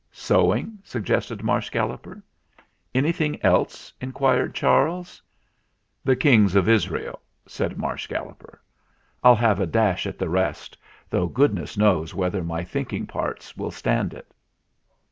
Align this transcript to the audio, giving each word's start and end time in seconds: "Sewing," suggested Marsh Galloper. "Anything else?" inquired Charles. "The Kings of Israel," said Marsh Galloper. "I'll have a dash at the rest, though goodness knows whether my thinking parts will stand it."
"Sewing," 0.11 0.79
suggested 0.83 1.43
Marsh 1.43 1.69
Galloper. 1.69 2.23
"Anything 2.95 3.39
else?" 3.45 3.93
inquired 4.01 4.55
Charles. 4.55 5.21
"The 6.03 6.15
Kings 6.15 6.55
of 6.55 6.67
Israel," 6.67 7.21
said 7.47 7.77
Marsh 7.77 8.07
Galloper. 8.07 8.59
"I'll 9.23 9.35
have 9.35 9.59
a 9.59 9.67
dash 9.67 10.07
at 10.07 10.17
the 10.17 10.27
rest, 10.27 10.75
though 11.07 11.27
goodness 11.27 11.77
knows 11.77 12.15
whether 12.15 12.43
my 12.43 12.63
thinking 12.63 13.05
parts 13.05 13.55
will 13.55 13.69
stand 13.69 14.15
it." 14.15 14.33